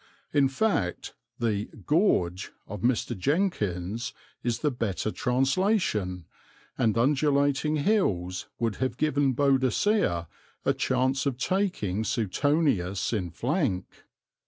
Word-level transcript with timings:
In 0.33 0.49
fact, 0.49 1.13
the 1.37 1.65
"gorge" 1.85 2.51
of 2.67 2.81
Mr. 2.81 3.15
Jenkins 3.15 4.13
is 4.41 4.61
the 4.61 4.71
better 4.71 5.11
translation, 5.11 6.25
and 6.75 6.97
undulating 6.97 7.75
hills 7.75 8.47
would 8.57 8.77
have 8.77 8.97
given 8.97 9.35
Boadicea 9.35 10.27
a 10.65 10.73
chance 10.73 11.27
of 11.27 11.37
taking 11.37 12.03
Suetonius 12.03 13.13
in 13.13 13.29
flank. 13.29 13.85